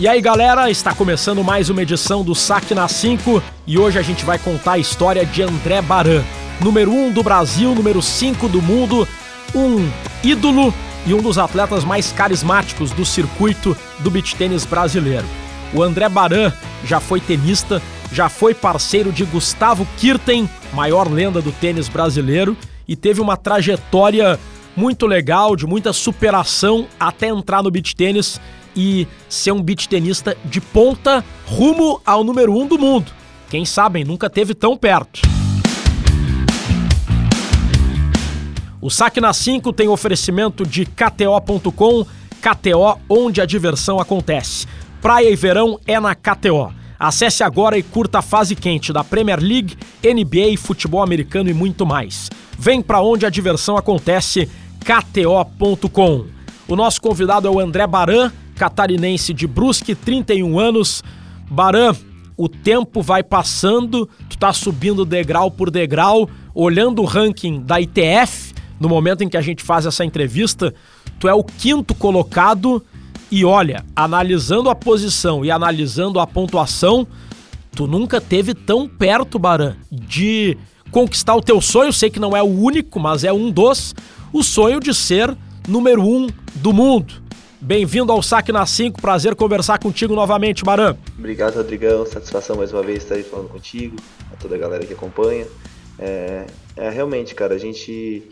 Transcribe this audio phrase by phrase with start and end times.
[0.00, 4.02] E aí galera, está começando mais uma edição do Saque na 5 e hoje a
[4.02, 6.24] gente vai contar a história de André Baran,
[6.58, 9.06] número 1 um do Brasil, número 5 do mundo,
[9.54, 9.86] um
[10.24, 10.72] ídolo
[11.06, 15.26] e um dos atletas mais carismáticos do circuito do beach tênis brasileiro.
[15.74, 16.50] O André Baran
[16.82, 22.56] já foi tenista, já foi parceiro de Gustavo Kirten, maior lenda do tênis brasileiro,
[22.88, 24.40] e teve uma trajetória
[24.74, 28.40] muito legal, de muita superação até entrar no beach tênis
[28.80, 33.12] e ser um beach tenista de ponta rumo ao número um do mundo.
[33.50, 35.20] Quem sabe nunca teve tão perto.
[38.80, 42.06] O Saque na 5 tem oferecimento de KTO.com,
[42.40, 44.66] KTO onde a diversão acontece.
[45.02, 46.72] Praia e verão é na KTO.
[46.98, 51.84] Acesse agora e curta a fase quente da Premier League, NBA, futebol americano e muito
[51.84, 52.30] mais.
[52.58, 54.48] Vem para onde a diversão acontece,
[54.80, 56.26] KTO.com.
[56.68, 58.30] O nosso convidado é o André Baran,
[58.60, 61.02] catarinense de Brusque, 31 anos.
[61.50, 61.96] Baran,
[62.36, 68.52] o tempo vai passando, tu tá subindo degrau por degrau, olhando o ranking da ITF,
[68.78, 70.74] no momento em que a gente faz essa entrevista,
[71.18, 72.84] tu é o quinto colocado
[73.30, 77.06] e olha, analisando a posição e analisando a pontuação,
[77.74, 80.54] tu nunca teve tão perto, Baran, de
[80.90, 83.94] conquistar o teu sonho, sei que não é o único, mas é um dos,
[84.30, 85.34] o sonho de ser
[85.66, 87.19] número um do mundo.
[87.62, 90.96] Bem-vindo ao Saque na 5, prazer conversar contigo novamente, Baran.
[91.18, 93.96] Obrigado, Rodrigão, satisfação mais uma vez estar aí falando contigo,
[94.32, 95.46] a toda a galera que acompanha.
[95.98, 98.22] É, é realmente, cara, a gente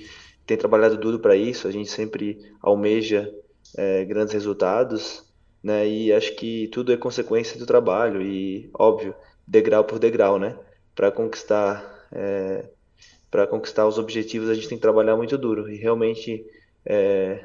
[0.47, 3.31] tem trabalhado duro para isso, a gente sempre almeja
[3.77, 5.23] é, grandes resultados,
[5.62, 5.87] né?
[5.87, 9.15] E acho que tudo é consequência do trabalho e, óbvio,
[9.47, 10.56] degrau por degrau, né?
[10.95, 12.65] Para conquistar, é,
[13.31, 16.47] para conquistar os objetivos, a gente tem que trabalhar muito duro e realmente
[16.87, 17.45] é,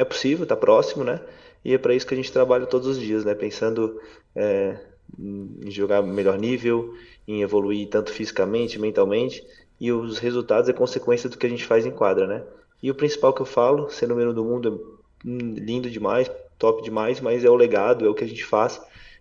[0.00, 1.20] é possível, está próximo, né?
[1.62, 3.34] E é para isso que a gente trabalha todos os dias, né?
[3.34, 4.00] Pensando
[4.34, 4.78] é,
[5.18, 6.94] em jogar melhor nível,
[7.28, 9.44] em evoluir tanto fisicamente, mentalmente,
[9.78, 12.42] e os resultados é consequência do que a gente faz em quadra, né?
[12.82, 17.20] E o principal que eu falo, ser número do mundo é lindo demais, top demais,
[17.20, 18.80] mas é o legado, é o que a gente faz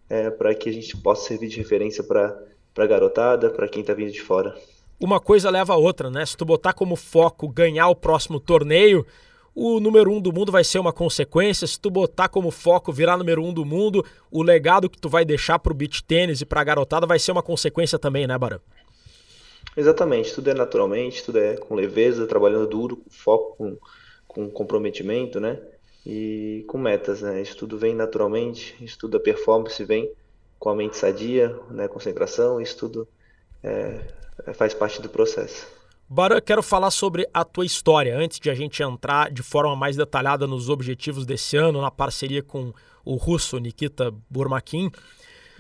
[0.09, 2.41] é, para que a gente possa servir de referência para
[2.77, 4.55] a garotada, para quem está vindo de fora.
[4.97, 6.25] Uma coisa leva a outra, né?
[6.25, 9.05] Se tu botar como foco ganhar o próximo torneio,
[9.53, 11.67] o número um do mundo vai ser uma consequência.
[11.67, 15.25] Se tu botar como foco virar número um do mundo, o legado que tu vai
[15.25, 18.59] deixar pro beach tênis e pra garotada vai ser uma consequência também, né, Barão?
[19.75, 23.77] Exatamente, tudo é naturalmente, tudo é com leveza, trabalhando duro, com foco, com,
[24.27, 25.59] com comprometimento, né?
[26.05, 27.41] E com metas, né?
[27.41, 30.11] Isso tudo vem naturalmente, isso tudo a performance vem
[30.57, 31.87] com a mente sadia, né?
[31.87, 33.07] Concentração, isso tudo
[33.63, 33.99] é,
[34.53, 35.78] faz parte do processo.
[36.09, 39.95] Baran, quero falar sobre a tua história, antes de a gente entrar de forma mais
[39.95, 42.73] detalhada nos objetivos desse ano, na parceria com
[43.05, 44.89] o russo Nikita Burmakin.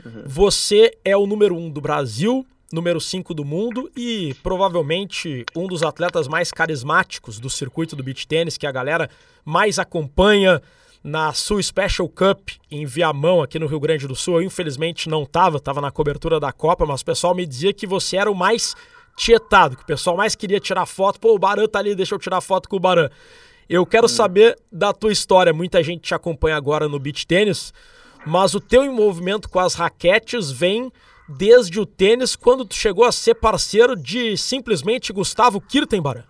[0.03, 0.23] Uhum.
[0.25, 2.43] Você é o número um do Brasil,
[2.73, 8.27] número 5 do mundo e provavelmente um dos atletas mais carismáticos do circuito do beach
[8.27, 9.07] tênis, que a galera
[9.45, 10.59] mais acompanha
[11.03, 14.41] na Sul Special Cup em Viamão, aqui no Rio Grande do Sul.
[14.41, 17.85] Eu, infelizmente, não estava, estava na cobertura da Copa, mas o pessoal me dizia que
[17.85, 18.75] você era o mais
[19.15, 21.19] tietado, que o pessoal mais queria tirar foto.
[21.19, 23.09] Pô, o Baran tá ali, deixa eu tirar foto com o Baran.
[23.69, 24.09] Eu quero hum.
[24.09, 25.53] saber da tua história.
[25.53, 27.73] Muita gente te acompanha agora no beach tênis,
[28.25, 30.91] mas o teu envolvimento com as raquetes vem
[31.27, 36.23] desde o tênis, quando tu chegou a ser parceiro de simplesmente Gustavo Kirtenbaran.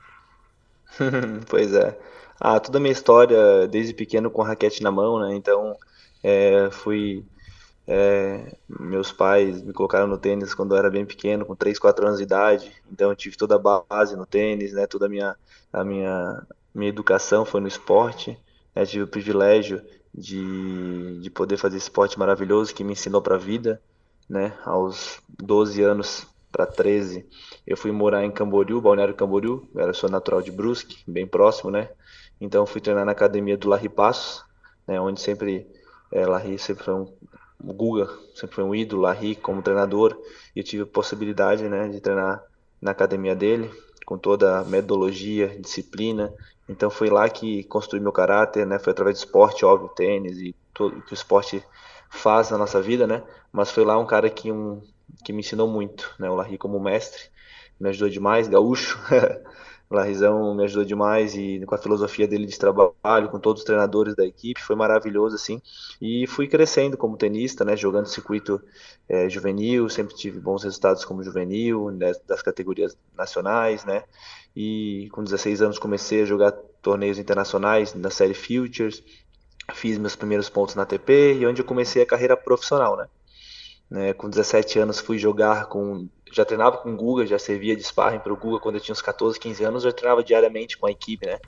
[1.47, 1.97] pois é.
[2.39, 5.35] Ah, toda a minha história desde pequeno com raquete na mão, né?
[5.35, 5.75] Então,
[6.23, 7.23] é, fui
[7.91, 12.05] é, meus pais me colocaram no tênis quando eu era bem pequeno, com 3, 4
[12.05, 12.71] anos de idade.
[12.91, 14.85] Então eu tive toda a base no tênis, né?
[14.85, 15.35] Toda a minha,
[15.73, 18.37] a minha, minha educação foi no esporte.
[18.75, 18.85] Né?
[18.85, 19.81] Tive o privilégio
[20.13, 23.81] de, de poder fazer esse esporte maravilhoso que me ensinou para a vida,
[24.29, 24.53] né?
[24.63, 27.27] Aos 12 anos para 13,
[27.65, 29.67] eu fui morar em Camboriú, Balneário Camboriú.
[29.73, 31.89] Eu era sou natural de Brusque, bem próximo, né?
[32.39, 34.45] Então fui treinar na academia do Larry Passos,
[34.87, 35.01] né?
[35.01, 35.67] Onde sempre
[36.11, 37.19] é, Larry sempre foi um
[37.63, 40.17] o Guga sempre foi um ídolo, Larry como treinador,
[40.55, 42.43] e eu tive a possibilidade né, de treinar
[42.81, 43.69] na academia dele,
[44.05, 46.33] com toda a metodologia, disciplina.
[46.67, 48.79] Então foi lá que construí meu caráter, né?
[48.79, 51.63] Foi através do esporte, óbvio, tênis e tudo que o esporte
[52.09, 53.21] faz na nossa vida, né?
[53.51, 54.81] Mas foi lá um cara que, um,
[55.23, 56.29] que me ensinou muito, né?
[56.29, 57.21] O Larry como mestre,
[57.79, 58.99] me ajudou demais, gaúcho.
[59.89, 63.65] O Larizão me ajudou demais e com a filosofia dele de trabalho, com todos os
[63.65, 65.59] treinadores da equipe, foi maravilhoso assim.
[65.99, 68.61] E fui crescendo como tenista, né, jogando circuito
[69.07, 74.03] é, juvenil, sempre tive bons resultados como juvenil, né, das categorias nacionais, né.
[74.55, 76.51] E com 16 anos comecei a jogar
[76.83, 79.03] torneios internacionais da série Futures,
[79.73, 83.07] fiz meus primeiros pontos na ATP e onde eu comecei a carreira profissional, né?
[83.89, 84.13] né?
[84.13, 88.19] Com 17 anos fui jogar com já treinava com o Guga, já servia de sparring
[88.19, 90.91] para o Guga quando eu tinha uns 14, 15 anos, já treinava diariamente com a
[90.91, 91.39] equipe, né?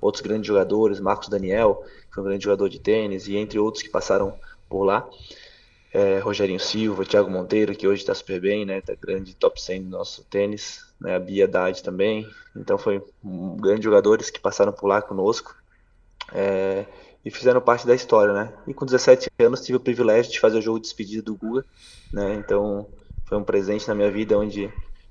[0.00, 3.82] Outros grandes jogadores, Marcos Daniel, que foi um grande jogador de tênis, e entre outros
[3.82, 4.38] que passaram
[4.68, 5.08] por lá.
[5.92, 8.80] É, Rogerinho Silva, Thiago Monteiro, que hoje está super bem, né?
[8.80, 11.16] Tá grande top 100 do nosso tênis, né?
[11.16, 12.28] A Bia Haddad também.
[12.56, 15.56] Então foi um, grandes jogadores que passaram por lá conosco.
[16.32, 16.86] É,
[17.24, 18.52] e fizeram parte da história, né?
[18.66, 21.64] E com 17 anos tive o privilégio de fazer o jogo de despedida do Guga,
[22.12, 22.34] né?
[22.34, 22.86] Então
[23.30, 24.70] foi um presente na minha vida onde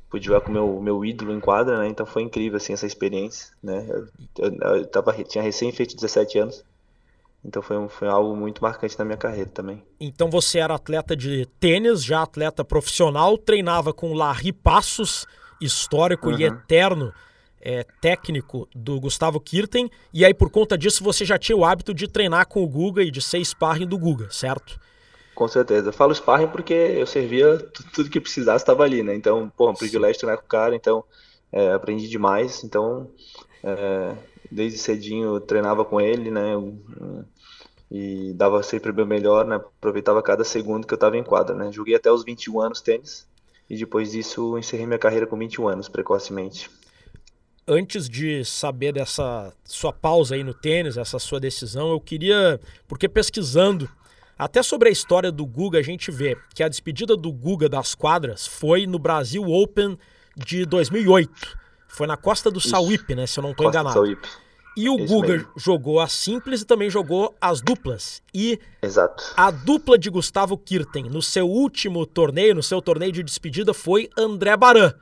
[0.10, 1.88] pude jogar com o meu, meu ídolo em quadra, né?
[1.88, 3.88] Então foi incrível, assim, essa experiência, né?
[3.88, 4.08] Eu,
[4.46, 6.66] eu, eu tava, tinha recém feito 17 anos,
[7.46, 9.82] então foi, foi algo muito marcante na minha carreira também.
[10.00, 15.26] Então você era atleta de tênis, já atleta profissional, treinava com Larry Passos,
[15.62, 16.38] histórico uhum.
[16.38, 17.14] e eterno
[17.62, 21.94] é, técnico do Gustavo Kirten, e aí por conta disso você já tinha o hábito
[21.94, 24.78] de treinar com o Guga e de ser sparring do Guga, certo?
[25.40, 25.88] Com certeza.
[25.88, 27.58] Eu falo sparring porque eu servia
[27.94, 29.16] tudo que precisasse estava ali, né?
[29.16, 31.02] Então, pô, um privilégio treinar com o cara, então
[31.50, 32.62] é, aprendi demais.
[32.66, 33.10] Então,
[33.64, 34.18] é,
[34.52, 36.56] desde cedinho eu treinava com ele, né?
[37.90, 39.56] E dava sempre o meu melhor, né?
[39.56, 41.72] Aproveitava cada segundo que eu estava em quadra, né?
[41.72, 43.26] Joguei até os 21 anos tênis
[43.70, 46.70] e depois disso encerrei minha carreira com 21 anos, precocemente
[47.72, 53.08] antes de saber dessa sua pausa aí no tênis, essa sua decisão, eu queria, porque
[53.08, 53.88] pesquisando
[54.40, 57.94] até sobre a história do Guga, a gente vê que a despedida do Guga das
[57.94, 60.00] quadras foi no Brasil Open
[60.34, 61.58] de 2008.
[61.90, 63.94] Foi na Costa do Sauípe, né, se eu não estou enganado.
[63.94, 64.30] Sauípe.
[64.78, 65.50] E o Isso Guga mesmo.
[65.58, 68.22] jogou a simples e também jogou as duplas.
[68.34, 69.22] E Exato.
[69.36, 74.10] a dupla de Gustavo Kirten no seu último torneio, no seu torneio de despedida, foi
[74.18, 74.94] André Baran.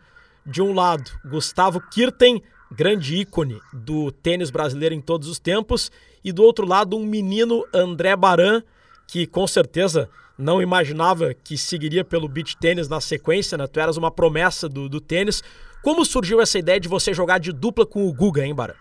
[0.44, 2.42] De um lado, Gustavo Kirten,
[2.72, 5.92] grande ícone do tênis brasileiro em todos os tempos,
[6.24, 8.64] e do outro lado um menino André Baran,
[9.08, 13.66] que com certeza não imaginava que seguiria pelo beach tênis na sequência, né?
[13.66, 15.42] Tu eras uma promessa do, do tênis.
[15.82, 18.76] Como surgiu essa ideia de você jogar de dupla com o Guga, hein, Baran?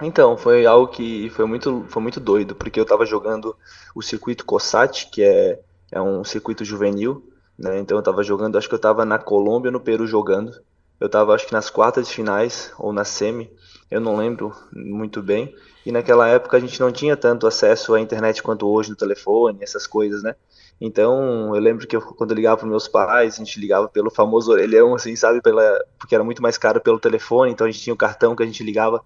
[0.00, 3.56] Então, foi algo que foi muito, foi muito doido, porque eu estava jogando
[3.94, 5.58] o circuito COSAT, que é,
[5.90, 7.26] é um circuito juvenil,
[7.58, 7.78] né?
[7.78, 10.52] Então eu estava jogando, acho que eu estava na Colômbia, no Peru jogando.
[10.98, 13.50] Eu estava acho que nas quartas de finais ou na semi,
[13.90, 15.54] eu não lembro muito bem.
[15.84, 19.58] E naquela época a gente não tinha tanto acesso à internet quanto hoje no telefone,
[19.62, 20.34] essas coisas, né?
[20.80, 24.10] Então, eu lembro que eu, quando eu ligava para meus pais, a gente ligava pelo
[24.10, 25.40] famoso orelhão, assim, sabe?
[25.40, 25.62] Pela,
[25.98, 28.46] porque era muito mais caro pelo telefone, então a gente tinha o cartão que a
[28.46, 29.02] gente ligava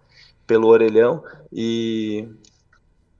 [0.46, 1.22] pelo orelhão
[1.52, 2.28] e,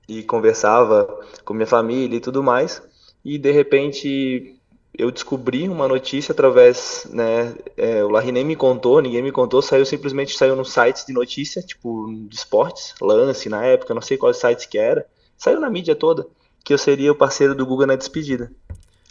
[0.07, 1.07] e conversava
[1.45, 2.81] com minha família e tudo mais.
[3.23, 4.59] E de repente,
[4.97, 9.61] eu descobri uma notícia através, né, é, o Larry nem me contou, ninguém me contou,
[9.61, 14.17] saiu simplesmente saiu nos sites de notícia, tipo de esportes, Lance na época, não sei
[14.17, 15.05] quais sites que era,
[15.37, 16.27] saiu na mídia toda
[16.63, 18.51] que eu seria o parceiro do Google na despedida.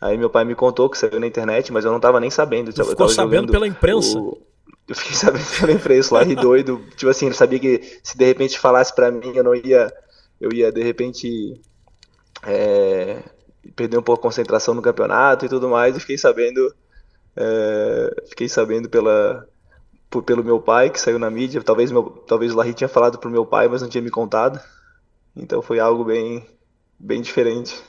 [0.00, 2.72] Aí meu pai me contou que saiu na internet, mas eu não tava nem sabendo.
[2.76, 4.18] Eu ficou sabendo pela imprensa?
[4.18, 4.40] O...
[4.88, 8.58] Eu fiquei sabendo pela imprensa, Larry doido, tipo assim, ele sabia que se de repente
[8.58, 9.92] falasse para mim, eu não ia,
[10.40, 11.60] eu ia de repente
[12.44, 13.18] é
[13.74, 16.74] perder um pouco a concentração no campeonato e tudo mais, e fiquei sabendo,
[17.36, 19.46] é, fiquei sabendo pela,
[20.08, 23.18] por, pelo meu pai, que saiu na mídia, talvez, meu, talvez o Larry tinha falado
[23.18, 24.60] pro meu pai, mas não tinha me contado,
[25.36, 26.46] então foi algo bem,
[26.98, 27.82] bem diferente.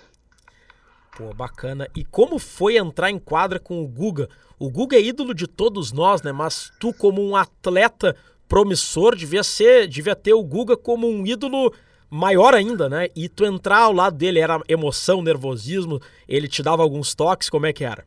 [1.18, 1.90] Pô, bacana.
[1.96, 4.30] E como foi entrar em quadra com o Guga?
[4.58, 6.32] O Guga é ídolo de todos nós, né?
[6.32, 8.16] Mas tu, como um atleta
[8.48, 11.74] promissor, devia ser, devia ter o Guga como um ídolo
[12.12, 13.08] maior ainda, né?
[13.16, 17.66] E tu entrar ao lado dele era emoção, nervosismo, ele te dava alguns toques, como
[17.66, 18.06] é que era?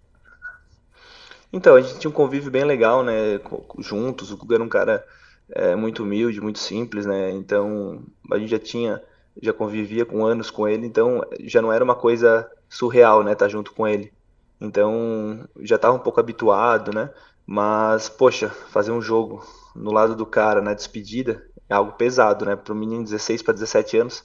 [1.50, 3.40] Então, a gente tinha um convívio bem legal, né?
[3.78, 5.04] Juntos, o Guga era um cara
[5.50, 7.30] é, muito humilde, muito simples, né?
[7.30, 9.00] Então, a gente já tinha,
[9.40, 13.32] já convivia com anos com ele, então já não era uma coisa surreal, né?
[13.32, 14.12] Estar tá junto com ele.
[14.60, 17.08] Então, já estava um pouco habituado, né?
[17.46, 22.56] Mas, poxa, fazer um jogo no lado do cara na despedida é algo pesado, né?
[22.56, 24.24] Para um menino de 16 para 17 anos.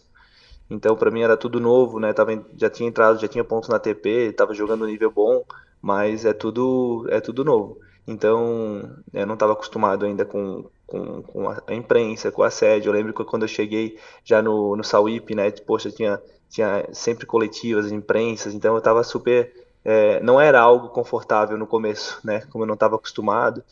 [0.70, 2.14] Então, para mim era tudo novo, né?
[2.14, 5.44] Tava, já tinha entrado, já tinha pontos na TP, estava jogando nível bom,
[5.82, 7.80] mas é tudo, é tudo novo.
[8.08, 12.90] Então, eu não estava acostumado ainda com, com, com, a imprensa, com o assédio.
[12.90, 15.50] Eu lembro que quando eu cheguei já no, no Sauípe, né?
[15.52, 19.52] Poxa, tinha, tinha sempre coletivas, imprensas, então eu estava super.
[19.92, 22.42] É, não era algo confortável no começo, né?
[22.52, 23.64] Como eu não estava acostumado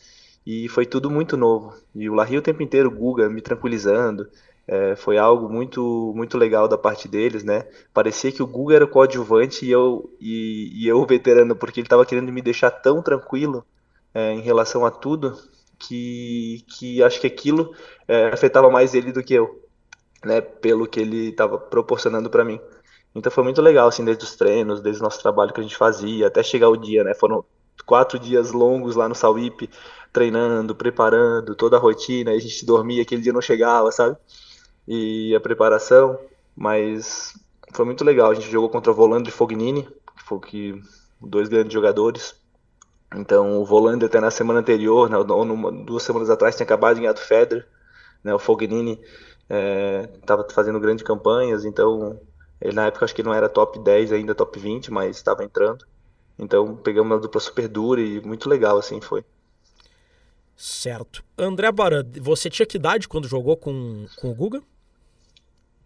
[0.46, 1.74] e foi tudo muito novo.
[1.94, 4.28] E o Larry o tempo inteiro, o Guga, me tranquilizando,
[4.66, 7.66] é, foi algo muito muito legal da parte deles, né?
[7.94, 11.80] Parecia que o Guga era o coadjuvante e eu, e, e eu o veterano, porque
[11.80, 13.64] ele estava querendo me deixar tão tranquilo
[14.14, 15.36] é, em relação a tudo,
[15.78, 17.74] que, que acho que aquilo
[18.08, 19.62] é, afetava mais ele do que eu.
[20.24, 22.60] né, pelo que ele estava proporcionando para mim.
[23.14, 25.76] Então foi muito legal, assim, desde os treinos, desde o nosso trabalho que a gente
[25.76, 27.14] fazia, até chegar o dia, né?
[27.14, 27.44] Foram
[27.84, 29.70] quatro dias longos lá no Sauípe,
[30.12, 34.16] treinando, preparando, toda a rotina, a gente dormia, aquele dia não chegava, sabe?
[34.86, 36.18] E a preparação,
[36.56, 37.34] mas
[37.72, 38.30] foi muito legal.
[38.30, 40.82] A gente jogou contra o Volando e Fognini, que foi que,
[41.20, 42.34] dois grandes jogadores.
[43.14, 46.96] Então, o Volando até na semana anterior, né, ou numa, duas semanas atrás, tinha acabado
[46.96, 47.66] de ganhar do Federer,
[48.22, 48.34] né?
[48.34, 49.00] O Fognini
[50.20, 52.20] estava é, fazendo grandes campanhas, então
[52.60, 55.86] ele na época acho que não era top 10 ainda, top 20, mas estava entrando.
[56.38, 59.24] Então pegamos uma dupla super dura e muito legal assim foi.
[60.56, 61.24] Certo.
[61.36, 64.60] André Baran, você tinha que idade quando jogou com, com o Guga?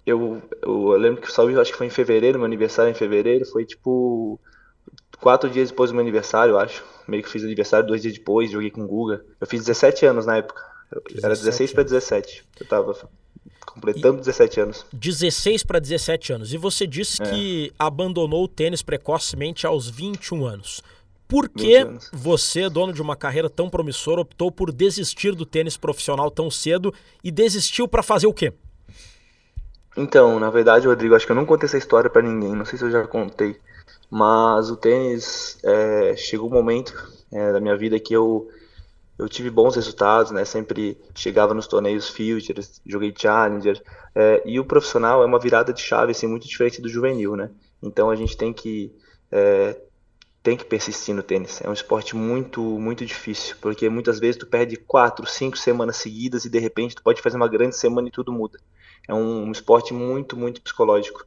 [0.06, 2.94] Eu, eu, eu lembro que o salve, acho que foi em fevereiro, meu aniversário em
[2.94, 4.40] fevereiro, foi tipo
[5.20, 6.84] quatro dias depois do meu aniversário, eu acho.
[7.06, 9.24] Meio que fiz aniversário dois dias depois, joguei com o Guga.
[9.40, 10.62] Eu fiz 17 anos na época.
[11.22, 12.44] Era 16 para 17.
[12.60, 12.94] Eu tava
[13.66, 14.87] completando e 17 anos.
[14.92, 16.52] 16 para 17 anos.
[16.52, 17.26] E você disse é.
[17.26, 20.83] que abandonou o tênis precocemente aos 21 anos.
[21.26, 26.31] Por que você, dono de uma carreira tão promissora, optou por desistir do tênis profissional
[26.31, 26.92] tão cedo
[27.25, 28.52] e desistiu para fazer o quê?
[29.97, 32.78] Então, na verdade, Rodrigo, acho que eu não contei essa história para ninguém, não sei
[32.78, 33.57] se eu já contei,
[34.11, 36.92] mas o tênis é, chegou um momento
[37.33, 38.49] é, da minha vida que eu
[39.22, 40.44] eu tive bons resultados, né?
[40.44, 43.80] Sempre chegava nos torneios Futures, joguei Challenger.
[44.14, 47.50] É, e o profissional é uma virada de chave, assim, muito diferente do juvenil, né?
[47.82, 48.92] Então a gente tem que
[49.30, 49.80] é,
[50.42, 51.60] tem que persistir no tênis.
[51.62, 56.44] É um esporte muito muito difícil, porque muitas vezes tu perde quatro, cinco semanas seguidas
[56.44, 58.58] e de repente tu pode fazer uma grande semana e tudo muda.
[59.08, 61.24] É um, um esporte muito muito psicológico,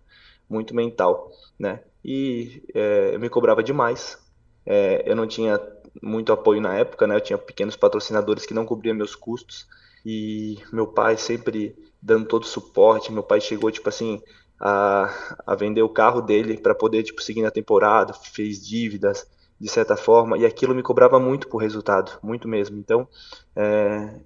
[0.50, 1.82] muito mental, né?
[2.04, 4.18] E é, eu me cobrava demais.
[4.66, 5.60] É, eu não tinha
[6.02, 7.16] muito apoio na época, né?
[7.16, 9.68] Eu tinha pequenos patrocinadores que não cobriam meus custos
[10.06, 13.12] e meu pai sempre dando todo o suporte.
[13.12, 14.22] Meu pai chegou tipo assim
[14.60, 15.10] a,
[15.46, 19.28] a vender o carro dele para poder tipo seguir na temporada, fez dívidas
[19.60, 22.78] de certa forma e aquilo me cobrava muito por resultado, muito mesmo.
[22.78, 23.08] Então
[23.56, 24.20] é,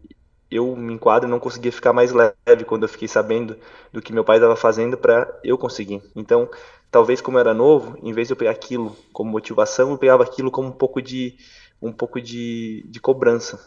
[0.52, 3.56] eu me enquadro não conseguia ficar mais leve quando eu fiquei sabendo
[3.92, 6.02] do que meu pai estava fazendo para eu conseguir.
[6.16, 6.50] Então
[6.92, 10.24] talvez como eu era novo, em vez de eu pegar aquilo como motivação, eu pegava
[10.24, 11.38] aquilo como um pouco de
[11.82, 13.60] um pouco de, de cobrança.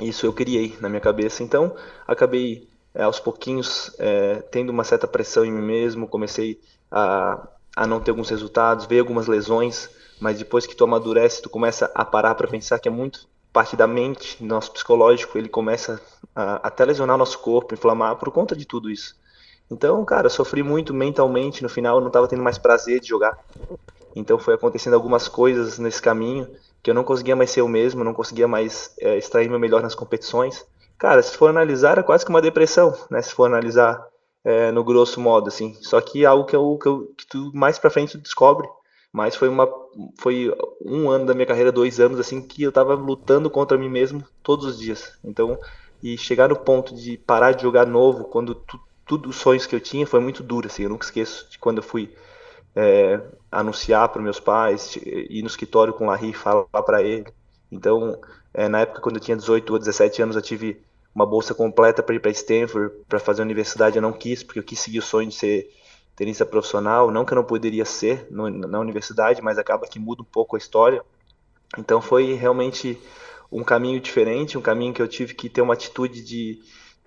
[0.00, 1.42] Isso eu criei na minha cabeça.
[1.42, 1.74] Então
[2.06, 6.60] acabei é, aos pouquinhos é, tendo uma certa pressão em mim mesmo, comecei
[6.90, 9.88] a, a não ter alguns resultados, veio algumas lesões,
[10.20, 13.76] mas depois que tu amadurece, tu começa a parar para pensar que é muito parte
[13.76, 16.00] da mente, nosso psicológico, ele começa
[16.34, 19.16] a, até lesionar nosso corpo, inflamar por conta de tudo isso.
[19.70, 21.62] Então, cara, sofri muito mentalmente.
[21.62, 23.36] No final, eu não estava tendo mais prazer de jogar.
[24.16, 26.48] Então, foi acontecendo algumas coisas nesse caminho
[26.82, 29.82] que eu não conseguia mais ser o mesmo, não conseguia mais é, extrair meu melhor
[29.82, 30.64] nas competições.
[30.98, 33.20] Cara, se for analisar, era quase que uma depressão, né?
[33.20, 34.04] Se for analisar
[34.44, 35.76] é, no grosso modo, assim.
[35.80, 38.68] Só que algo que, eu, que, eu, que tu mais pra frente tu descobre.
[39.12, 39.68] Mas foi uma
[40.20, 40.52] foi
[40.84, 44.22] um ano da minha carreira, dois anos, assim, que eu tava lutando contra mim mesmo
[44.42, 45.18] todos os dias.
[45.24, 45.58] Então,
[46.02, 49.74] e chegar no ponto de parar de jogar novo, quando tu, tudo os sonhos que
[49.74, 52.14] eu tinha foi muito duro, assim, eu nunca esqueço de quando eu fui
[52.76, 57.26] é, anunciar para meus pais, ir no escritório com o Larry falar para ele.
[57.72, 58.18] Então,
[58.54, 60.80] é, na época quando eu tinha 18 ou 17 anos, eu tive
[61.14, 64.62] uma bolsa completa para ir para Stanford, para fazer universidade, eu não quis, porque eu
[64.62, 65.68] quis seguir o sonho de ser
[66.18, 70.20] tenista profissional, não que eu não poderia ser no, na universidade, mas acaba que muda
[70.20, 71.00] um pouco a história.
[71.78, 73.00] Então foi realmente
[73.52, 76.60] um caminho diferente, um caminho que eu tive que ter uma atitude de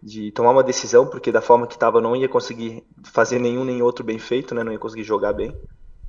[0.03, 3.83] de tomar uma decisão, porque da forma que estava não ia conseguir fazer nenhum nem
[3.83, 4.63] outro bem feito, né?
[4.63, 5.55] não ia conseguir jogar bem.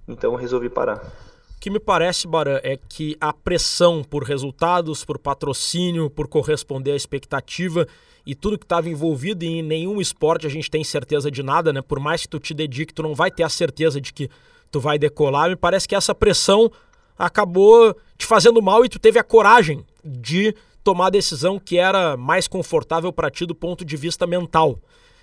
[0.08, 0.96] Então resolvi parar.
[1.56, 6.92] O que me parece, Baran, é que a pressão por resultados, por patrocínio, por corresponder
[6.92, 7.86] à expectativa
[8.24, 11.82] e tudo que estava envolvido em nenhum esporte a gente tem certeza de nada, né?
[11.82, 14.30] Por mais que tu te dedique, tu não vai ter a certeza de que
[14.70, 15.50] tu vai decolar.
[15.50, 16.70] Me parece que essa pressão
[17.18, 22.16] acabou te fazendo mal e tu teve a coragem de tomar a decisão que era
[22.16, 24.78] mais confortável para ti do ponto de vista mental.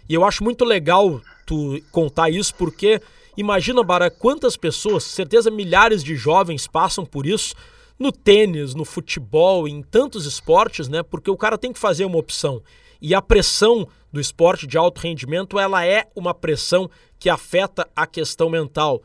[0.08, 3.02] E eu acho muito legal tu contar isso porque
[3.38, 7.56] imagina, Bara, quantas pessoas, certeza milhares de jovens passam por isso
[7.98, 11.04] no tênis, no futebol, em tantos esportes, né?
[11.04, 12.62] Porque o cara tem que fazer uma opção.
[13.02, 18.08] E a pressão do esporte de alto rendimento, ela é uma pressão que afeta a
[18.08, 19.02] questão mental.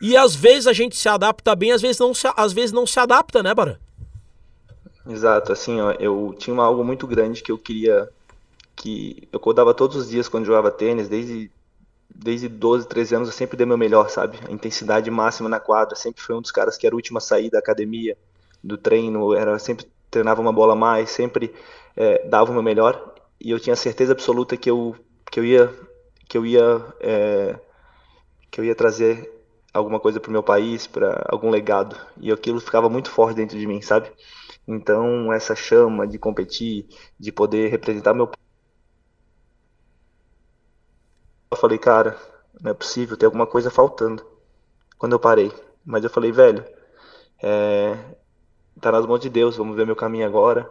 [0.00, 2.86] E às vezes a gente se adapta bem, às vezes não se, às vezes não
[2.86, 3.80] se adapta, né, Bara?
[5.08, 8.08] Exato, assim, ó, eu tinha algo muito grande que eu queria
[8.76, 11.50] que eu acordava todos os dias quando jogava tênis, desde
[12.14, 14.38] desde 12, 13 anos eu sempre dei meu melhor, sabe?
[14.48, 17.20] A intensidade máxima na quadra, sempre foi um dos caras que era o último a
[17.20, 18.16] sair da academia,
[18.62, 21.54] do treino, era sempre treinava uma bola a mais, sempre
[21.96, 24.96] é, dava o meu melhor e eu tinha certeza absoluta que eu
[25.30, 25.74] que eu ia
[26.28, 27.58] que eu ia é,
[28.50, 29.30] que eu ia trazer
[29.72, 31.96] alguma coisa para o meu país, para algum legado.
[32.20, 34.10] E aquilo ficava muito forte dentro de mim, sabe?
[34.66, 36.86] Então, essa chama de competir,
[37.18, 38.30] de poder representar meu
[41.50, 42.16] eu falei, cara,
[42.60, 44.24] não é possível, tem alguma coisa faltando.
[44.98, 45.52] Quando eu parei.
[45.84, 46.64] Mas eu falei, velho,
[47.42, 47.96] é,
[48.80, 50.70] tá nas mãos de Deus, vamos ver meu caminho agora.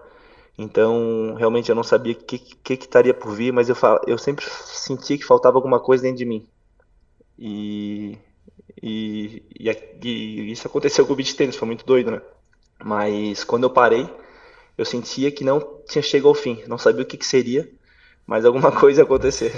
[0.58, 3.76] Então, realmente eu não sabia o que, que, que estaria por vir, mas eu,
[4.08, 6.48] eu sempre senti que faltava alguma coisa dentro de mim.
[7.38, 8.18] E,
[8.82, 9.70] e, e,
[10.04, 12.22] e isso aconteceu com o beat tênis, foi muito doido, né?
[12.84, 14.10] Mas quando eu parei,
[14.76, 17.70] eu sentia que não tinha chegado ao fim, não sabia o que, que seria,
[18.26, 19.54] mas alguma coisa ia acontecer.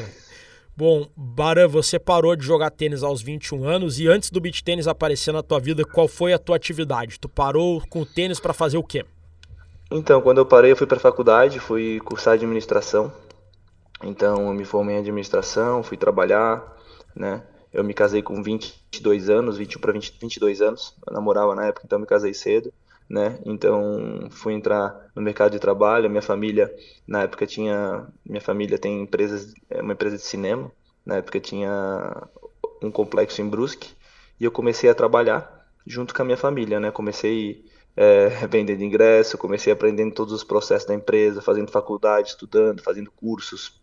[0.75, 4.87] Bom, Baran, você parou de jogar tênis aos 21 anos e antes do beach tênis
[4.87, 7.19] aparecer na tua vida, qual foi a tua atividade?
[7.19, 9.05] Tu parou com o tênis para fazer o quê?
[9.91, 13.11] Então, quando eu parei, eu fui para a faculdade, fui cursar administração.
[14.03, 16.63] Então, eu me formei em administração, fui trabalhar,
[17.15, 17.43] né?
[17.73, 20.95] Eu me casei com 22 anos, 21 para 22 anos.
[21.07, 22.71] Eu namorava na época, então me casei cedo,
[23.09, 23.39] né?
[23.45, 26.09] Então, fui entrar no mercado de trabalho.
[26.09, 26.71] Minha família,
[27.07, 30.71] na época tinha, minha família tem empresas, é uma empresa de cinema.
[31.03, 32.27] Na época tinha
[32.83, 33.89] um complexo em Brusque
[34.39, 36.91] e eu comecei a trabalhar junto com a minha família, né?
[36.91, 37.65] Comecei
[37.99, 43.81] é, vendendo ingresso, comecei aprendendo todos os processos da empresa, fazendo faculdade, estudando, fazendo cursos,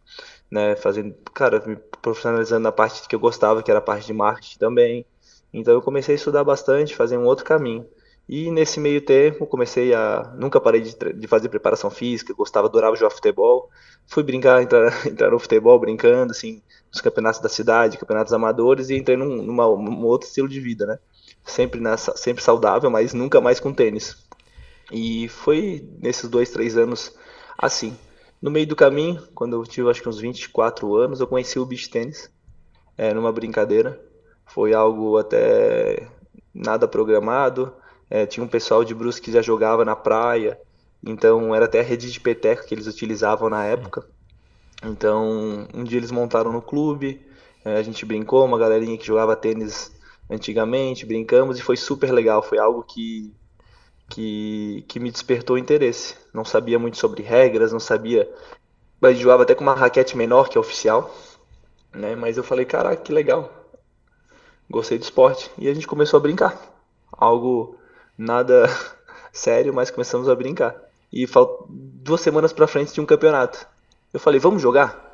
[0.51, 0.75] né?
[0.75, 4.59] Fazendo, cara, me profissionalizando na parte que eu gostava, que era a parte de marketing
[4.59, 5.07] também.
[5.53, 7.87] Então eu comecei a estudar bastante, fazer um outro caminho.
[8.27, 10.33] E nesse meio tempo comecei a.
[10.39, 13.69] Nunca parei de, de fazer preparação física, gostava, adorava jogar futebol.
[14.07, 18.97] Fui brincar, entrar, entrar no futebol brincando, assim, nos campeonatos da cidade, campeonatos amadores, e
[18.97, 20.99] entrei num, numa, num outro estilo de vida, né?
[21.47, 24.17] Sempre, nessa, sempre saudável, mas nunca mais com tênis.
[24.93, 27.15] E foi nesses dois, três anos
[27.57, 27.97] assim.
[28.43, 31.65] No meio do caminho, quando eu tive acho que uns 24 anos, eu conheci o
[31.65, 32.31] beach tênis,
[32.99, 33.99] é, numa brincadeira.
[34.45, 36.09] Foi algo até
[36.53, 37.73] nada programado
[38.11, 40.59] é, tinha um pessoal de Brusque que já jogava na praia,
[41.05, 44.07] então era até a rede de peteca que eles utilizavam na época.
[44.85, 47.21] Então, um dia eles montaram no clube,
[47.65, 49.93] é, a gente brincou, uma galerinha que jogava tênis
[50.29, 53.33] antigamente, brincamos e foi super legal, foi algo que,
[54.09, 56.17] que, que me despertou interesse.
[56.33, 58.31] Não sabia muito sobre regras, não sabia.
[59.03, 61.15] A gente jogava até com uma raquete menor que é oficial,
[61.95, 62.17] né?
[62.17, 63.53] Mas eu falei, caraca, que legal.
[64.69, 65.51] Gostei do esporte.
[65.59, 66.61] E a gente começou a brincar.
[67.13, 67.79] Algo
[68.19, 68.67] nada
[69.33, 70.75] sério, mas começamos a brincar.
[71.13, 71.27] E
[71.69, 73.67] duas semanas pra frente tinha um campeonato.
[74.13, 75.05] Eu falei, vamos jogar?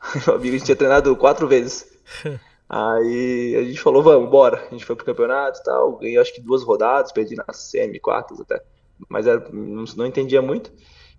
[0.26, 1.86] Meu amigo, a gente tinha treinado quatro vezes.
[2.72, 4.64] Aí a gente falou, vamos, bora.
[4.68, 5.98] A gente foi pro campeonato e tal.
[5.98, 8.62] Ganhei acho que duas rodadas, perdi nas semi, quartas até.
[9.08, 10.70] Mas era, não, não, entendia muito.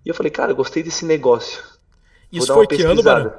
[0.06, 1.62] E eu falei, cara, gostei desse negócio.
[2.32, 3.34] Isso foi que ano, Barão?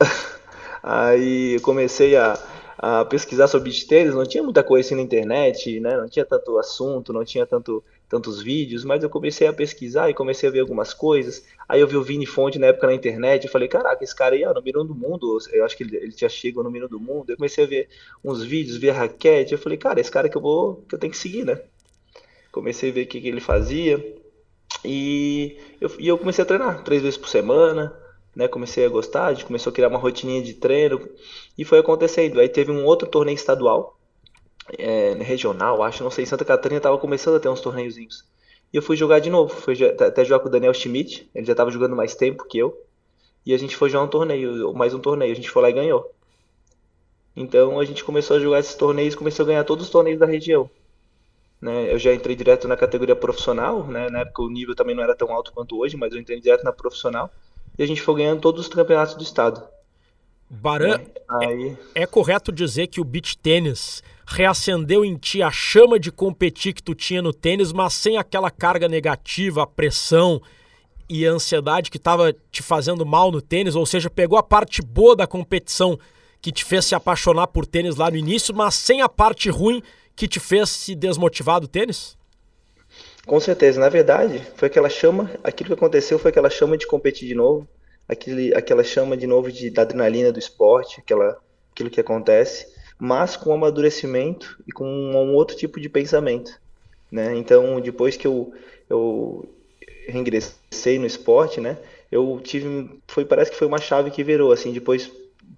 [0.82, 2.36] Aí eu comecei a,
[2.76, 5.96] a pesquisar sobre beach tênis, não tinha muita coisa assim na internet, né?
[5.96, 10.14] Não tinha tanto assunto, não tinha tanto, tantos vídeos, mas eu comecei a pesquisar e
[10.14, 11.44] comecei a ver algumas coisas.
[11.68, 14.34] Aí eu vi o Vini Fonte na época na internet, eu falei, caraca, esse cara
[14.34, 16.64] aí é o número um do mundo, eu acho que ele, ele já chega ao
[16.64, 17.30] número um do mundo.
[17.30, 17.88] Eu comecei a ver
[18.24, 20.98] uns vídeos, ver a raquete, eu falei, cara, esse cara que eu vou, que eu
[20.98, 21.60] tenho que seguir, né?
[22.50, 24.16] Comecei a ver o que, que ele fazia
[24.84, 27.94] e eu, e eu comecei a treinar três vezes por semana
[28.38, 31.08] né, comecei a gostar, a gente começou a criar uma rotininha de treino
[31.58, 32.38] e foi acontecendo.
[32.38, 33.97] Aí teve um outro torneio estadual,
[34.76, 38.24] é, regional, acho, não sei, Santa Catarina estava começando a ter uns torneiozinhos.
[38.72, 41.52] E eu fui jogar de novo, fui até jogar com o Daniel Schmidt, ele já
[41.52, 42.76] estava jogando mais tempo que eu.
[43.46, 45.72] E a gente foi jogar um torneio, mais um torneio, a gente foi lá e
[45.72, 46.12] ganhou.
[47.34, 50.26] Então a gente começou a jogar esses torneios, começou a ganhar todos os torneios da
[50.26, 50.68] região.
[51.60, 51.92] Né?
[51.92, 54.10] Eu já entrei direto na categoria profissional, né?
[54.10, 56.62] na época o nível também não era tão alto quanto hoje, mas eu entrei direto
[56.62, 57.30] na profissional
[57.78, 59.62] e a gente foi ganhando todos os campeonatos do estado.
[60.50, 61.76] Baran, é, aí...
[61.94, 66.74] é, é correto dizer que o beach tênis reacendeu em ti a chama de competir
[66.74, 70.40] que tu tinha no tênis, mas sem aquela carga negativa, a pressão
[71.08, 74.82] e a ansiedade que estava te fazendo mal no tênis, ou seja, pegou a parte
[74.82, 75.98] boa da competição
[76.42, 79.82] que te fez se apaixonar por tênis lá no início, mas sem a parte ruim
[80.14, 82.14] que te fez se desmotivar do tênis?
[83.26, 87.26] Com certeza, na verdade, foi aquela chama, aquilo que aconteceu foi aquela chama de competir
[87.26, 87.66] de novo,
[88.06, 91.38] aquele, aquela chama de novo de, da adrenalina do esporte, aquela,
[91.72, 92.66] aquilo que acontece,
[92.98, 96.60] mas com amadurecimento e com um, outro tipo de pensamento.
[97.10, 97.36] Né?
[97.36, 98.52] Então, depois que eu,
[98.90, 99.48] eu
[100.08, 101.78] reingressei no esporte, né,
[102.10, 105.10] eu tive, foi, parece que foi uma chave que virou, assim, depois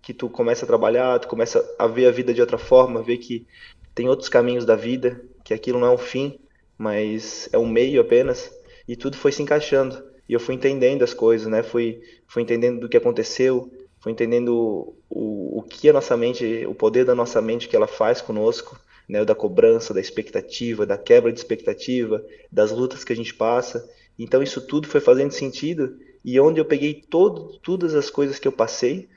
[0.02, 3.18] que tu começa a trabalhar, tu começa a ver a vida de outra forma, ver
[3.18, 3.46] que
[3.94, 6.38] tem outros caminhos da vida, que aquilo não é um fim,
[6.76, 8.52] mas é um meio apenas,
[8.86, 10.02] e tudo foi se encaixando.
[10.28, 11.62] E eu fui entendendo as coisas, né?
[11.62, 16.74] Fui, fui entendendo do que aconteceu, foi entendendo o, o que a nossa mente, o
[16.74, 21.32] poder da nossa mente que ela faz conosco, né, da cobrança, da expectativa, da quebra
[21.32, 23.88] de expectativa, das lutas que a gente passa.
[24.18, 28.48] Então isso tudo foi fazendo sentido e onde eu peguei todo, todas as coisas que
[28.48, 29.08] eu passei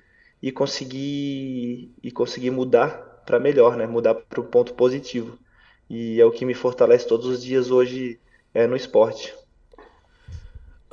[0.42, 3.88] e consegui e consegui mudar para melhor, né?
[3.88, 5.38] Mudar para o ponto positivo.
[5.90, 8.20] E é o que me fortalece todos os dias hoje
[8.54, 9.34] é, no esporte.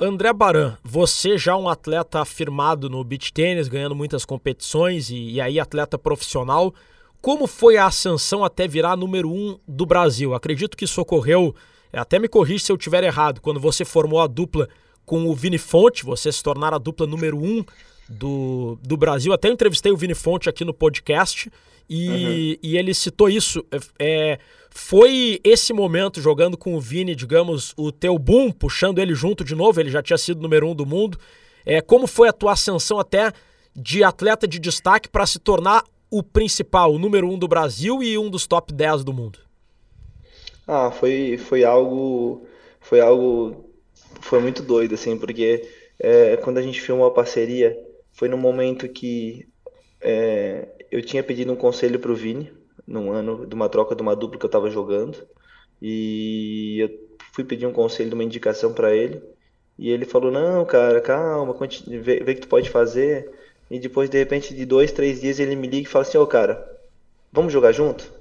[0.03, 5.39] André Baran, você já um atleta afirmado no beach tênis, ganhando muitas competições e, e
[5.39, 6.73] aí atleta profissional,
[7.21, 10.33] como foi a ascensão até virar número um do Brasil?
[10.33, 11.53] Acredito que isso ocorreu,
[11.93, 14.67] é, até me corrija se eu estiver errado, quando você formou a dupla
[15.05, 17.63] com o Vini Fonte, você se tornar a dupla número um
[18.09, 19.31] do, do Brasil.
[19.31, 21.51] Até entrevistei o Vini Fonte aqui no podcast
[21.93, 22.57] e, uhum.
[22.63, 23.65] e ele citou isso.
[23.69, 29.13] É, é, foi esse momento jogando com o Vini, digamos, o teu boom, puxando ele
[29.13, 31.17] junto de novo, ele já tinha sido número um do mundo.
[31.65, 33.33] É, como foi a tua ascensão até
[33.75, 38.17] de atleta de destaque para se tornar o principal, o número um do Brasil e
[38.17, 39.39] um dos top 10 do mundo?
[40.65, 42.47] Ah, foi, foi algo.
[42.79, 43.69] Foi algo.
[44.21, 45.67] Foi muito doido, assim, porque
[45.99, 47.77] é, quando a gente filmou a parceria,
[48.13, 49.45] foi no momento que
[49.99, 52.51] é, eu tinha pedido um conselho para o Vini,
[52.85, 55.17] num ano de uma troca de uma dupla que eu estava jogando,
[55.81, 56.89] e eu
[57.33, 59.21] fui pedir um conselho, de uma indicação para ele,
[59.79, 61.55] e ele falou: Não, cara, calma,
[61.87, 63.31] vê, vê que tu pode fazer.
[63.69, 66.23] E depois, de repente, de dois, três dias, ele me liga e fala assim: Ô,
[66.23, 66.63] oh, cara,
[67.31, 68.11] vamos jogar junto?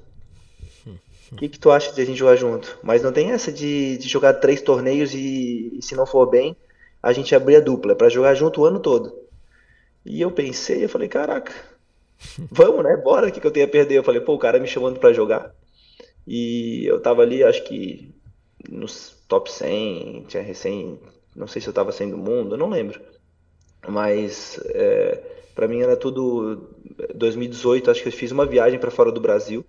[1.33, 2.77] O que, que tu acha de a gente jogar junto?
[2.83, 6.57] Mas não tem essa de, de jogar três torneios e, e, se não for bem,
[7.01, 7.93] a gente abrir a dupla.
[7.93, 9.17] É pra jogar junto o ano todo.
[10.05, 11.53] E eu pensei, eu falei, caraca,
[12.51, 12.97] vamos, né?
[12.97, 13.99] Bora, o que, que eu tenho a perder?
[13.99, 15.55] Eu falei, pô, o cara me chamando para jogar.
[16.27, 18.15] E eu tava ali, acho que
[18.69, 20.99] nos top 100, tinha recém,
[21.35, 23.01] não sei se eu tava saindo do mundo, eu não lembro.
[23.89, 25.23] Mas é,
[25.55, 26.71] para mim era tudo
[27.15, 29.65] 2018, acho que eu fiz uma viagem para fora do Brasil,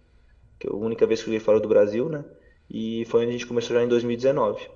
[0.60, 2.24] que é a única vez que eu fui fora do Brasil, né?
[2.70, 4.70] E foi onde a gente começou já em 2019.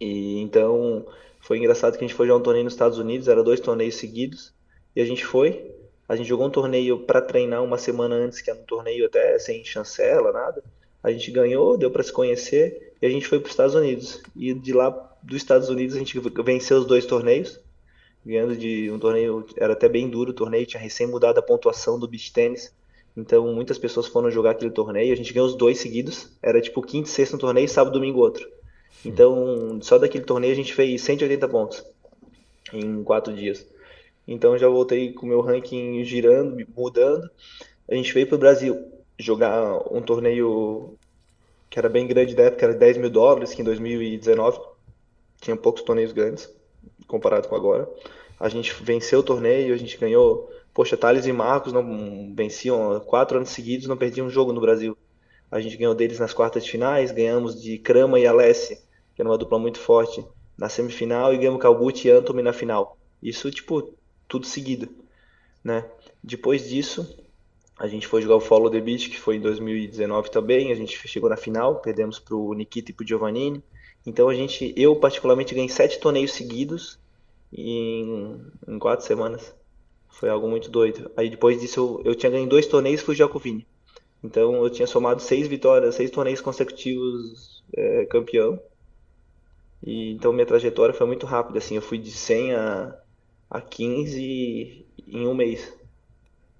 [0.00, 1.06] E então
[1.40, 3.96] foi engraçado que a gente foi jogar um torneio nos Estados Unidos, era dois torneios
[3.96, 4.54] seguidos,
[4.94, 5.74] e a gente foi.
[6.08, 9.38] A gente jogou um torneio para treinar uma semana antes, que era um torneio até
[9.38, 10.62] sem chancela, nada.
[11.02, 14.22] A gente ganhou, deu para se conhecer, e a gente foi para os Estados Unidos.
[14.34, 14.90] E de lá
[15.22, 17.60] dos Estados Unidos a gente venceu os dois torneios,
[18.24, 21.98] ganhando de um torneio, era até bem duro o torneio, tinha recém mudado a pontuação
[21.98, 22.72] do beach tênis.
[23.16, 26.82] Então muitas pessoas foram jogar aquele torneio, a gente ganhou os dois seguidos, era tipo
[26.82, 28.48] quinto e sexto no torneio, sábado domingo outro.
[29.04, 31.84] Então, só daquele torneio a gente fez 180 pontos
[32.72, 33.64] em quatro dias.
[34.26, 37.30] Então, já voltei com o meu ranking girando, mudando.
[37.88, 40.96] A gente veio para o Brasil jogar um torneio
[41.70, 44.58] que era bem grande da época, era 10 mil dólares, que em 2019
[45.40, 46.48] tinha poucos torneios grandes,
[47.06, 47.88] comparado com agora.
[48.38, 50.50] A gente venceu o torneio, a gente ganhou.
[50.74, 54.96] Poxa, Thales e Marcos não venciam quatro anos seguidos, não perdiam um jogo no Brasil.
[55.50, 58.86] A gente ganhou deles nas quartas de finais, ganhamos de Crama e Alessi
[59.16, 60.22] que era uma dupla muito forte,
[60.58, 62.98] na semifinal e ganhamos Calbucci e Anthony na final.
[63.22, 63.94] Isso, tipo,
[64.28, 64.88] tudo seguido,
[65.62, 65.88] né?
[66.22, 67.06] Depois disso,
[67.78, 70.96] a gente foi jogar o Follow the Beach, que foi em 2019 também, a gente
[71.06, 73.62] chegou na final, perdemos pro Nikita e pro Giovannini.
[74.04, 76.98] Então a gente, eu particularmente ganhei sete torneios seguidos
[77.52, 79.54] em, em quatro semanas.
[80.08, 81.10] Foi algo muito doido.
[81.16, 83.66] Aí depois disso eu, eu tinha ganho dois torneios fui jogar com o Vini.
[84.24, 88.58] Então eu tinha somado seis vitórias, seis torneios consecutivos é, campeão.
[89.82, 92.98] E, então minha trajetória foi muito rápida, assim, eu fui de 100 a,
[93.50, 95.72] a 15 em um mês.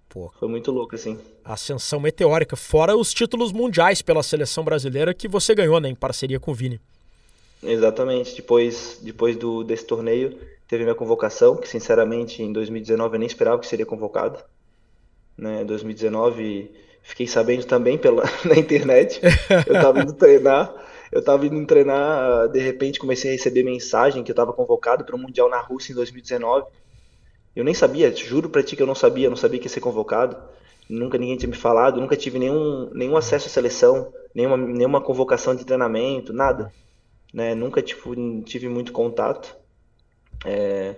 [0.08, 0.32] Pô.
[0.38, 1.18] Foi muito louco, assim.
[1.44, 6.40] Ascensão meteórica, fora os títulos mundiais pela seleção brasileira que você ganhou, né, em parceria
[6.40, 6.80] com o Vini.
[7.62, 13.26] Exatamente, depois, depois do, desse torneio teve minha convocação, que sinceramente em 2019 eu nem
[13.26, 14.38] esperava que seria convocado.
[15.36, 16.70] Né, 2019
[17.02, 19.20] fiquei sabendo também pela, na internet,
[19.66, 20.72] eu estava indo treinar
[21.12, 25.14] eu tava indo treinar, de repente comecei a receber mensagem que eu tava convocado para
[25.14, 26.66] o Mundial na Rússia em 2019.
[27.54, 29.80] Eu nem sabia, juro pra ti que eu não sabia, não sabia que ia ser
[29.80, 30.36] convocado.
[30.88, 35.54] Nunca ninguém tinha me falado, nunca tive nenhum, nenhum acesso à seleção, nenhuma, nenhuma convocação
[35.54, 36.72] de treinamento, nada.
[37.32, 37.54] Né?
[37.54, 39.56] Nunca tipo, tive muito contato.
[40.44, 40.96] É,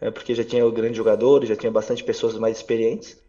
[0.00, 3.20] é porque já tinha grandes jogadores, já tinha bastante pessoas mais experientes.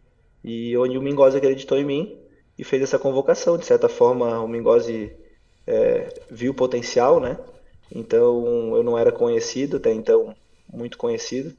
[0.44, 2.18] E onde o Mingozzi acreditou em mim
[2.58, 3.56] e fez essa convocação.
[3.56, 5.12] De certa forma, o Mingozzi
[5.66, 6.08] é,
[6.48, 7.38] o potencial, né?
[7.94, 10.34] Então eu não era conhecido, até então
[10.72, 11.54] muito conhecido.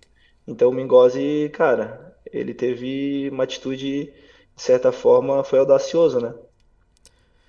[0.47, 6.33] Então o Mingozzi, cara, ele teve uma atitude, de certa forma, foi audacioso, né?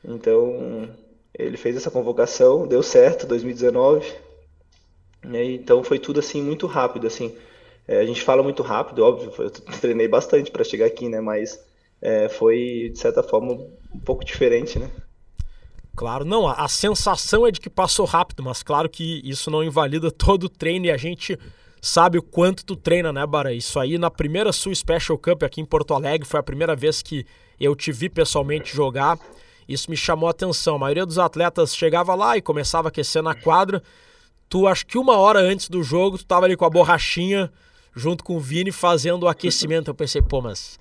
[0.04, 0.88] Então
[1.34, 4.12] ele fez essa convocação, deu certo, 2019.
[5.24, 7.36] E, então foi tudo assim muito rápido, assim.
[7.86, 11.20] É, a gente fala muito rápido, óbvio, eu treinei bastante para chegar aqui, né?
[11.20, 11.62] Mas
[12.00, 14.90] é, foi, de certa forma, um pouco diferente, né?
[15.98, 19.64] Claro, não, a, a, sensação é de que passou rápido, mas claro que isso não
[19.64, 21.36] invalida todo o treino e a gente
[21.82, 23.52] sabe o quanto tu treina, né, Bara?
[23.52, 27.02] Isso aí na primeira Sul Special Cup aqui em Porto Alegre foi a primeira vez
[27.02, 27.26] que
[27.58, 29.18] eu te vi pessoalmente jogar.
[29.68, 30.76] Isso me chamou a atenção.
[30.76, 33.82] A maioria dos atletas chegava lá e começava a aquecer na quadra.
[34.48, 37.50] Tu, acho que uma hora antes do jogo, tu tava ali com a borrachinha
[37.92, 39.90] junto com o Vini fazendo o aquecimento.
[39.90, 40.78] Eu pensei, pô, mas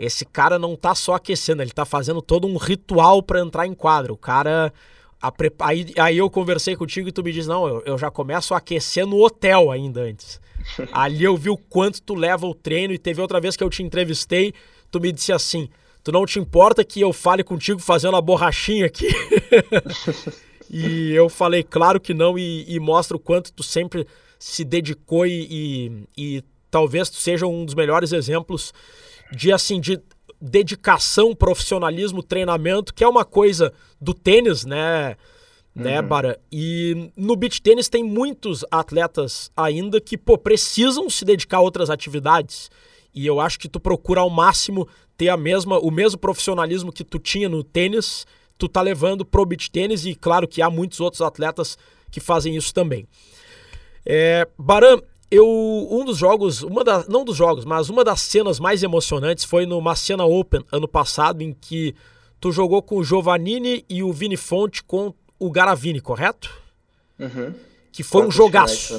[0.00, 3.74] esse cara não tá só aquecendo, ele tá fazendo todo um ritual para entrar em
[3.74, 4.14] quadro.
[4.14, 4.72] O cara.
[5.36, 5.52] Pre...
[5.58, 8.56] Aí, aí eu conversei contigo e tu me diz: não, eu, eu já começo a
[8.56, 10.40] aquecer no hotel ainda antes.
[10.90, 13.68] Ali eu vi o quanto tu leva o treino e teve outra vez que eu
[13.68, 14.54] te entrevistei,
[14.90, 15.68] tu me disse assim:
[16.02, 19.08] tu não te importa que eu fale contigo fazendo a borrachinha aqui?
[20.70, 24.06] e eu falei, claro que não, e, e mostra o quanto tu sempre
[24.38, 28.72] se dedicou e, e, e talvez tu seja um dos melhores exemplos
[29.32, 30.00] de assim de
[30.40, 35.16] dedicação, profissionalismo, treinamento, que é uma coisa do tênis, né?
[35.74, 36.08] Né, uhum.
[36.08, 36.40] Bara?
[36.50, 41.90] E no beach tênis tem muitos atletas ainda que pô, precisam se dedicar a outras
[41.90, 42.70] atividades.
[43.14, 47.04] E eu acho que tu procura ao máximo ter a mesma, o mesmo profissionalismo que
[47.04, 48.26] tu tinha no tênis,
[48.58, 51.78] tu tá levando pro beach tênis e claro que há muitos outros atletas
[52.10, 53.06] que fazem isso também.
[54.04, 55.46] É, Baran, eu
[55.90, 59.64] um dos jogos, uma da, não dos jogos, mas uma das cenas mais emocionantes foi
[59.64, 61.94] no Macena Open ano passado em que
[62.40, 66.50] tu jogou com o Giovannini e o Vini Fonte com o Garavini, correto?
[67.18, 67.54] Uhum.
[67.92, 68.94] Que foi um jogaço.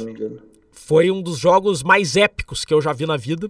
[0.71, 3.49] Foi um dos jogos mais épicos que eu já vi na vida.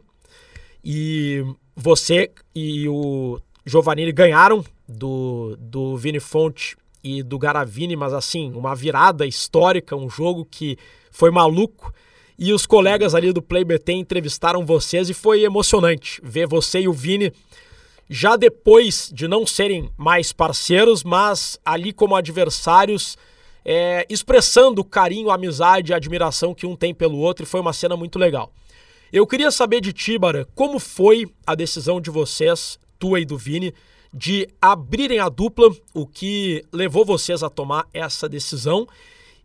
[0.84, 8.52] E você e o Giovannini ganharam do, do Vini Fonte e do Garavini, mas assim,
[8.54, 10.78] uma virada histórica, um jogo que
[11.12, 11.94] foi maluco.
[12.38, 16.88] E os colegas ali do Play BT entrevistaram vocês e foi emocionante ver você e
[16.88, 17.32] o Vini
[18.14, 23.18] já depois de não serem mais parceiros, mas ali como adversários,
[23.64, 27.62] é, expressando o carinho, a amizade, a admiração que um tem pelo outro, e foi
[27.62, 28.52] uma cena muito legal.
[29.14, 33.38] Eu queria saber de ti, Bara, como foi a decisão de vocês, tua e do
[33.38, 33.74] Vini,
[34.14, 38.86] de abrirem a dupla, o que levou vocês a tomar essa decisão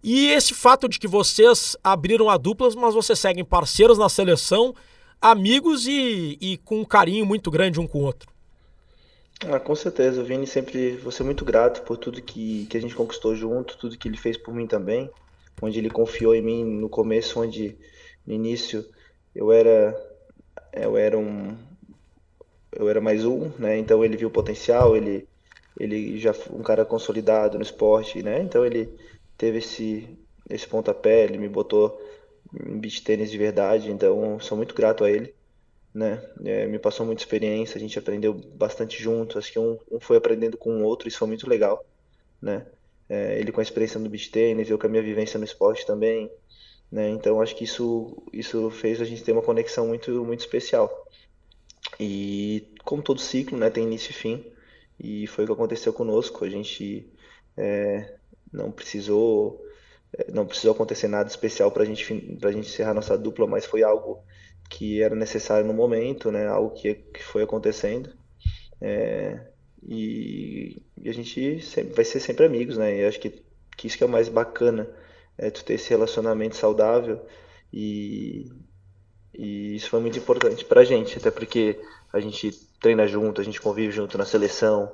[0.03, 4.75] e esse fato de que vocês abriram a duplas, mas vocês seguem parceiros na seleção,
[5.21, 8.31] amigos e, e com um carinho muito grande um com o outro.
[9.45, 12.95] Ah, com certeza, Vini sempre vou ser muito grato por tudo que, que a gente
[12.95, 15.11] conquistou junto, tudo que ele fez por mim também,
[15.61, 17.77] onde ele confiou em mim no começo, onde
[18.27, 18.85] no início
[19.35, 19.95] eu era
[20.73, 21.57] eu era um
[22.73, 23.79] eu era mais um, né?
[23.79, 25.29] Então ele viu o potencial, ele
[25.79, 28.41] ele já um cara consolidado no esporte, né?
[28.41, 28.89] Então ele
[29.37, 30.19] teve esse,
[30.49, 32.01] esse pontapé, ele me botou
[32.55, 35.35] em beach tênis de verdade, então sou muito grato a ele,
[35.93, 36.23] né?
[36.45, 40.17] É, me passou muita experiência, a gente aprendeu bastante junto, acho que um, um foi
[40.17, 41.85] aprendendo com o outro, isso foi muito legal,
[42.41, 42.67] né?
[43.09, 45.87] É, ele com a experiência no beach tênis, eu com a minha vivência no esporte
[45.87, 46.31] também,
[46.91, 47.09] né?
[47.11, 51.07] Então acho que isso isso fez a gente ter uma conexão muito muito especial.
[52.01, 54.45] E como todo ciclo, né, tem início e fim,
[54.99, 56.45] e foi o que aconteceu conosco.
[56.45, 57.09] A gente
[57.57, 58.17] é,
[58.53, 59.63] não precisou
[60.17, 62.05] é, não precisou acontecer nada especial para gente
[62.41, 64.25] para gente encerrar nossa dupla, mas foi algo
[64.69, 66.47] que era necessário no momento, né?
[66.47, 68.13] Algo que, que foi acontecendo.
[68.81, 69.41] É,
[69.83, 72.97] e, e, a gente sempre, vai ser sempre amigos, né?
[72.97, 73.43] E acho que,
[73.77, 74.89] que isso que é o mais bacana,
[75.39, 77.25] é tu ter esse relacionamento saudável
[77.73, 78.51] e,
[79.35, 81.79] e isso foi muito importante pra gente, até porque
[82.13, 84.93] a gente treina junto, a gente convive junto na seleção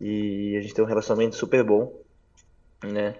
[0.00, 2.00] e a gente tem um relacionamento super bom
[2.84, 3.16] né?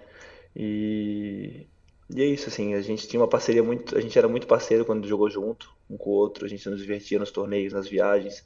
[0.55, 1.67] E,
[2.09, 4.85] e é isso, assim, a gente tinha uma parceria muito, a gente era muito parceiro
[4.85, 8.45] quando jogou junto, um com o outro, a gente nos divertia nos torneios, nas viagens,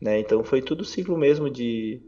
[0.00, 0.18] né?
[0.18, 2.02] Então foi tudo ciclo mesmo de,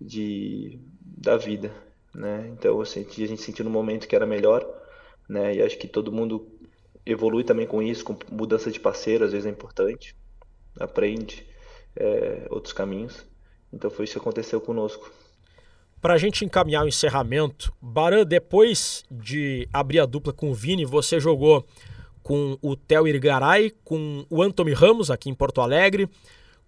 [0.00, 1.72] de da vida,
[2.14, 2.48] né?
[2.52, 4.66] Então assim, a gente sentiu no momento que era melhor,
[5.28, 5.54] né?
[5.56, 6.50] E acho que todo mundo
[7.04, 10.16] evolui também com isso, com mudança de parceiro, às vezes é importante,
[10.78, 11.46] aprende
[11.94, 13.24] é, outros caminhos.
[13.72, 15.10] Então foi isso que aconteceu conosco.
[16.00, 20.84] Para a gente encaminhar o encerramento, Baran, depois de abrir a dupla com o Vini,
[20.84, 21.66] você jogou
[22.22, 26.08] com o Theo Irgaray, com o Anthony Ramos aqui em Porto Alegre,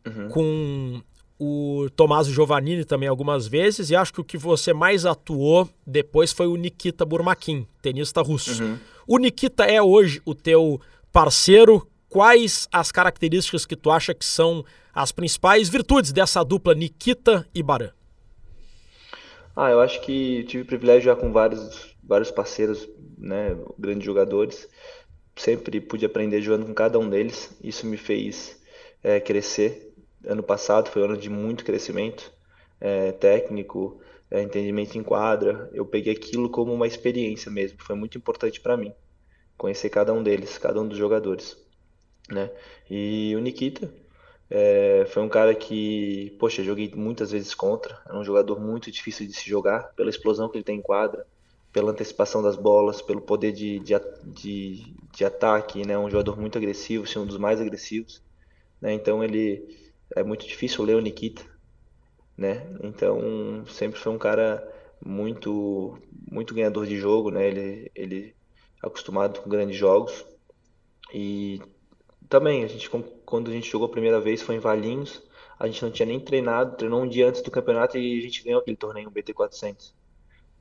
[0.06, 0.28] uhum.
[0.28, 1.02] com
[1.38, 6.32] o Tomás Giovannini também algumas vezes, e acho que o que você mais atuou depois
[6.32, 8.62] foi o Nikita Burmakin, tenista russo.
[8.62, 8.78] Uhum.
[9.06, 10.80] O Nikita é hoje o teu
[11.12, 11.86] parceiro.
[12.08, 14.64] Quais as características que tu acha que são
[14.94, 17.90] as principais virtudes dessa dupla Nikita e Baran?
[19.60, 24.68] Ah, eu acho que tive privilégio já com vários, vários parceiros, né, grandes jogadores,
[25.34, 27.50] sempre pude aprender jogando com cada um deles.
[27.60, 28.56] Isso me fez
[29.02, 29.92] é, crescer.
[30.24, 32.32] Ano passado foi um ano de muito crescimento
[32.80, 35.68] é, técnico, é, entendimento em quadra.
[35.72, 37.82] Eu peguei aquilo como uma experiência mesmo.
[37.82, 38.92] Foi muito importante para mim
[39.56, 41.56] conhecer cada um deles, cada um dos jogadores,
[42.30, 42.48] né?
[42.88, 43.92] E o Nikita
[44.50, 48.00] é, foi um cara que, poxa, joguei muitas vezes contra.
[48.06, 51.26] Era um jogador muito difícil de se jogar pela explosão que ele tem em quadra,
[51.72, 55.98] pela antecipação das bolas, pelo poder de, de, de, de ataque, né?
[55.98, 58.22] Um jogador muito agressivo, um dos mais agressivos,
[58.80, 58.92] né?
[58.94, 59.76] Então ele
[60.16, 61.44] é muito difícil ler o Nikita,
[62.36, 62.66] né?
[62.82, 64.66] Então sempre foi um cara
[65.04, 65.98] muito
[66.30, 67.46] muito ganhador de jogo, né?
[67.48, 68.34] Ele ele
[68.82, 70.24] é acostumado com grandes jogos
[71.12, 71.60] e
[72.28, 72.90] também a gente
[73.24, 75.22] quando a gente jogou a primeira vez foi em Valinhos,
[75.58, 78.44] a gente não tinha nem treinado, treinou um dia antes do campeonato e a gente
[78.44, 79.94] ganhou aquele torneio, o BT 400,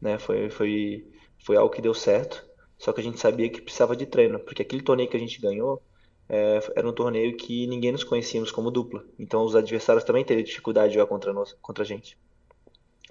[0.02, 0.18] né?
[0.18, 1.08] Foi foi
[1.40, 2.46] foi algo que deu certo,
[2.78, 5.40] só que a gente sabia que precisava de treino, porque aquele torneio que a gente
[5.40, 5.82] ganhou
[6.30, 9.04] é, era um torneio que ninguém nos conhecíamos como dupla.
[9.18, 12.18] Então os adversários também teriam dificuldade de jogar contra nós, contra a gente.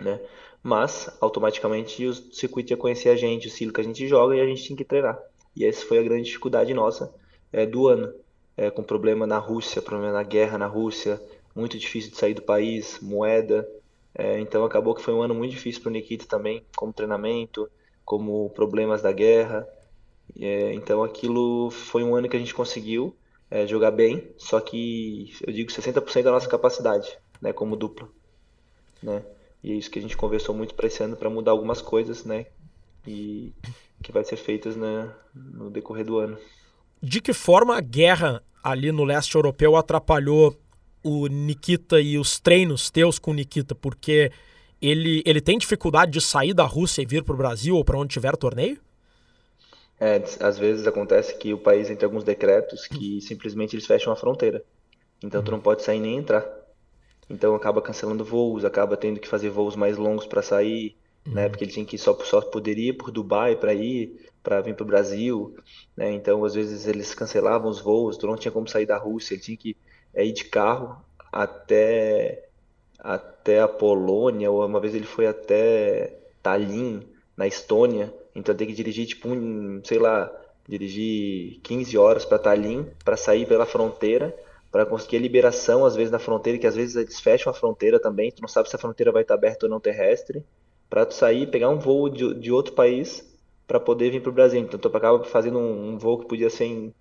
[0.00, 0.20] Né?
[0.62, 4.40] Mas automaticamente o circuito ia conhecer a gente, o estilo que a gente joga e
[4.40, 5.18] a gente tinha que treinar.
[5.54, 7.14] E essa foi a grande dificuldade nossa
[7.52, 8.12] é, do ano,
[8.56, 11.20] é, com problema na Rússia, problema na guerra na Rússia,
[11.54, 13.68] muito difícil de sair do país, moeda.
[14.14, 17.68] É, então acabou que foi um ano muito difícil para o Nikita também, como treinamento,
[18.04, 19.68] como problemas da guerra.
[20.38, 23.14] É, então aquilo foi um ano que a gente conseguiu
[23.50, 28.08] é, jogar bem, só que eu digo 60% da nossa capacidade, né, como dupla,
[29.02, 29.22] né?
[29.62, 32.24] E é isso que a gente conversou muito para esse ano para mudar algumas coisas,
[32.24, 32.46] né?
[33.06, 33.52] E
[34.02, 36.38] que vai ser feitas né, no decorrer do ano.
[37.02, 40.56] De que forma a guerra ali no leste europeu atrapalhou
[41.02, 43.74] o Nikita e os treinos teus com o Nikita?
[43.74, 44.32] Porque
[44.80, 47.98] ele, ele tem dificuldade de sair da Rússia e vir para o Brasil ou para
[47.98, 48.78] onde tiver torneio?
[49.98, 54.16] É, às vezes acontece que o país tem alguns decretos que simplesmente eles fecham a
[54.16, 54.62] fronteira.
[55.22, 56.46] Então tu não pode sair nem entrar.
[57.28, 60.96] Então acaba cancelando voos, acaba tendo que fazer voos mais longos para sair?
[61.26, 61.48] Né?
[61.48, 64.84] Porque ele tinha que só só poderia ir por Dubai para ir, para vir para
[64.84, 65.56] o Brasil,
[65.96, 66.12] né?
[66.12, 69.42] Então às vezes eles cancelavam os voos, tu não tinha como sair da Rússia, ele
[69.42, 69.76] tinha que
[70.14, 72.48] é, ir de carro até
[72.98, 77.02] até a Polônia, ou uma vez ele foi até Tallinn,
[77.36, 80.32] na Estônia, então tem que dirigir, tipo, um, sei lá,
[80.68, 84.34] dirigir 15 horas para Tallinn, para sair pela fronteira,
[84.72, 88.32] para conseguir liberação, às vezes, na fronteira, que às vezes eles fecham a fronteira também,
[88.32, 90.44] tu não sabe se a fronteira vai estar aberta ou não terrestre,
[90.88, 93.24] para tu sair, pegar um voo de, de outro país
[93.66, 94.60] para poder vir para o Brasil.
[94.60, 96.94] Então tu acaba fazendo um, um, voo que podia ser em,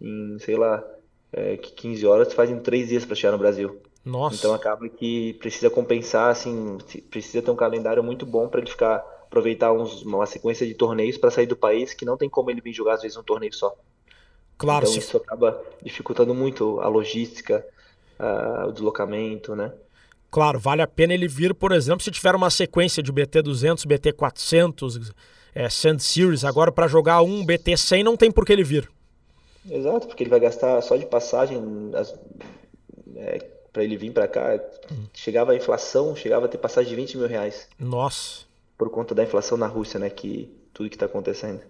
[0.00, 0.84] em sei lá,
[1.32, 3.80] é, 15 horas, tu faz em 3 dias para chegar no Brasil.
[4.04, 4.36] Nossa.
[4.36, 6.78] Então acaba que precisa compensar, assim,
[7.10, 11.18] precisa ter um calendário muito bom para ele ficar aproveitar uns, uma sequência de torneios
[11.18, 13.52] para sair do país que não tem como ele vir jogar às vezes um torneio
[13.52, 13.74] só.
[14.56, 14.84] Claro.
[14.84, 15.00] Então se...
[15.00, 17.66] isso acaba dificultando muito a logística,
[18.66, 19.72] o deslocamento, né?
[20.30, 23.84] Claro, vale a pena ele vir, por exemplo, se tiver uma sequência de BT 200,
[23.84, 25.12] BT 400,
[25.54, 28.90] é, Sand Series, agora para jogar um BT 100 não tem por que ele vir.
[29.68, 31.60] Exato, porque ele vai gastar só de passagem
[33.16, 33.38] é,
[33.72, 34.60] para ele vir para cá.
[35.12, 37.66] Chegava a inflação, chegava a ter passagem de 20 mil reais.
[37.78, 40.10] Nossa por conta da inflação na Rússia, né?
[40.10, 41.60] Que tudo que está acontecendo.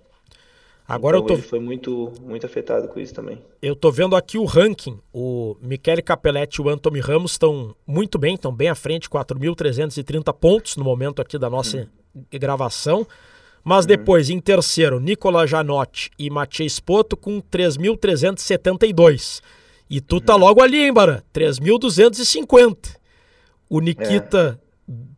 [0.89, 1.35] Agora então, eu tô.
[1.35, 3.43] Ele foi muito, muito afetado com isso também.
[3.61, 4.99] Eu tô vendo aqui o ranking.
[5.13, 10.33] O Michele Capelletti e o Anthony Ramos estão muito bem, estão bem à frente, 4.330
[10.35, 12.23] pontos no momento aqui da nossa hum.
[12.33, 13.07] gravação.
[13.65, 13.89] Mas hum.
[13.89, 19.43] depois, em terceiro, Nicola Janotti e Mathieu Spoto com 3.372.
[19.91, 20.41] E tu tá uhum.
[20.41, 21.21] logo ali, hein, Baran?
[21.35, 22.97] 3.250.
[23.69, 24.67] O Nikita é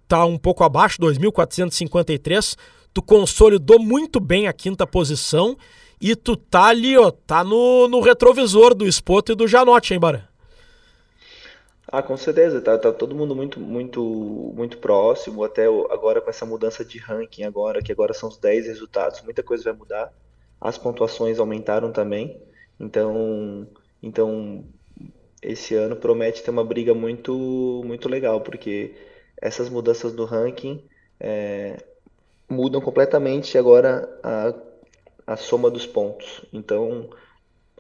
[0.09, 2.57] tá um pouco abaixo, 2.453.
[2.93, 5.57] Tu consolidou muito bem a quinta posição
[6.01, 10.01] e tu tá ali, ó, tá no, no retrovisor do Spoto e do Janote, hein,
[10.01, 10.21] Barã?
[11.91, 14.03] Ah, com certeza, tá, tá todo mundo muito, muito,
[14.55, 18.67] muito próximo, até agora com essa mudança de ranking agora, que agora são os 10
[18.67, 20.13] resultados, muita coisa vai mudar,
[20.61, 22.39] as pontuações aumentaram também,
[22.79, 23.67] então,
[24.03, 24.67] então
[25.41, 28.95] esse ano promete ter uma briga muito, muito legal, porque
[29.41, 30.85] essas mudanças do ranking
[31.19, 31.83] é,
[32.49, 34.55] mudam completamente agora a,
[35.27, 36.45] a soma dos pontos.
[36.53, 37.11] Então,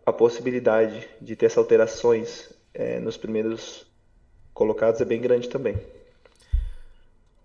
[0.04, 3.86] a possibilidade de ter essas alterações é, nos primeiros
[4.52, 5.76] colocados é bem grande também.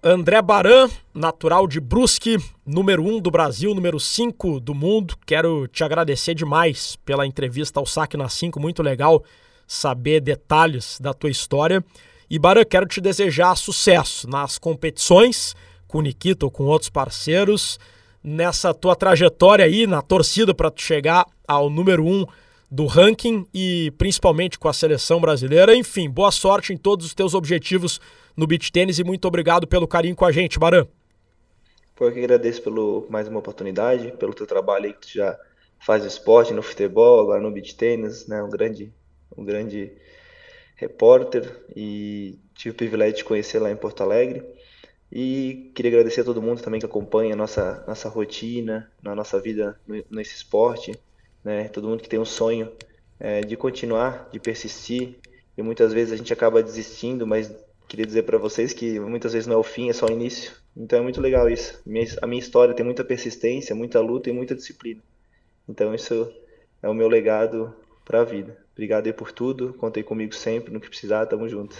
[0.05, 5.15] André Baran, natural de Brusque, número 1 um do Brasil, número 5 do mundo.
[5.25, 9.23] Quero te agradecer demais pela entrevista ao Saque na 5, muito legal
[9.65, 11.81] saber detalhes da tua história.
[12.29, 15.55] E Baran, quero te desejar sucesso nas competições
[15.93, 17.79] com o Nikita ou com outros parceiros.
[18.23, 22.25] nessa tua trajetória aí, na torcida para tu chegar ao número um
[22.71, 25.75] do ranking e principalmente com a seleção brasileira.
[25.75, 27.99] Enfim, boa sorte em todos os teus objetivos
[28.35, 30.87] no beach tênis e muito obrigado pelo carinho com a gente, Baran.
[31.95, 35.37] Pô, eu que agradeço pelo mais uma oportunidade, pelo teu trabalho aí que tu já
[35.85, 38.41] faz esporte no futebol, agora no beach tênis, né?
[38.41, 38.91] Um grande,
[39.37, 39.91] um grande
[40.75, 44.43] repórter e tive o privilégio de conhecer lá em Porto Alegre.
[45.15, 49.39] E queria agradecer a todo mundo também que acompanha a nossa, nossa rotina, na nossa
[49.39, 50.99] vida nesse esporte
[51.43, 51.67] né?
[51.67, 52.71] Todo mundo que tem um sonho
[53.19, 55.15] é, de continuar, de persistir,
[55.57, 57.53] e muitas vezes a gente acaba desistindo, mas
[57.87, 60.53] queria dizer para vocês que muitas vezes não é o fim, é só o início.
[60.75, 61.79] Então é muito legal isso.
[62.21, 65.01] a minha história tem muita persistência, muita luta e muita disciplina.
[65.67, 66.31] Então isso
[66.81, 68.57] é o meu legado para a vida.
[68.71, 71.75] Obrigado aí por tudo, contei comigo sempre, no que precisar, tamo junto.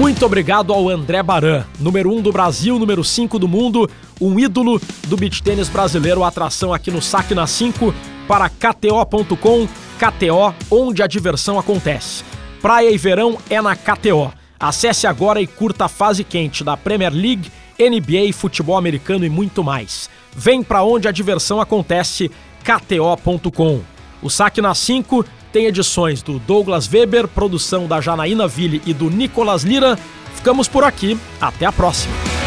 [0.00, 3.86] Muito obrigado ao André Baran, número 1 um do Brasil, número 5 do mundo,
[4.18, 7.94] um ídolo do beach tênis brasileiro, atração aqui no Saque na 5
[8.26, 12.24] para KTO.com, KTO, onde a diversão acontece.
[12.62, 14.32] Praia e verão é na KTO.
[14.58, 19.62] Acesse agora e curta a fase quente da Premier League, NBA, futebol americano e muito
[19.62, 20.08] mais.
[20.34, 22.30] Vem para onde a diversão acontece,
[22.64, 23.82] KTO.com.
[24.22, 29.10] O Saque na 5 tem edições do Douglas Weber, produção da Janaína Ville e do
[29.10, 29.98] Nicolas Lira.
[30.34, 32.39] Ficamos por aqui, até a próxima.